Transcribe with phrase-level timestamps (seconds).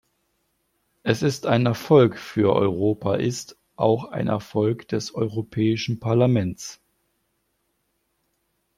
[1.03, 6.79] Es ist ein Erfolg für Europaist auch ein Erfolg des Europäischen Parlaments.